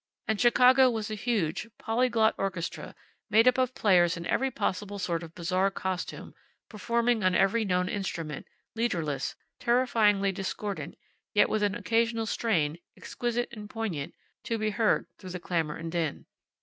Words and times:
And 0.27 0.41
Chicago 0.41 0.89
was 0.89 1.11
a 1.11 1.13
huge, 1.13 1.69
polyglot 1.77 2.33
orchestra, 2.39 2.95
made 3.29 3.47
up 3.47 3.59
of 3.59 3.75
players 3.75 4.17
in 4.17 4.25
every 4.25 4.49
possible 4.49 4.97
sort 4.97 5.21
of 5.21 5.35
bizarre 5.35 5.69
costume, 5.69 6.33
performing 6.69 7.23
on 7.23 7.35
every 7.35 7.63
known 7.65 7.87
instrument, 7.87 8.47
leaderless, 8.73 9.35
terrifyingly 9.59 10.31
discordant, 10.31 10.97
yet 11.35 11.49
with 11.49 11.61
an 11.61 11.75
occasional 11.75 12.25
strain, 12.25 12.79
exquisite 12.97 13.49
and 13.51 13.69
poignant, 13.69 14.15
to 14.45 14.57
be 14.57 14.71
heard 14.71 15.05
through 15.19 15.29
the 15.29 15.39
clamor 15.39 15.75
and 15.75 15.91
din. 15.91 16.25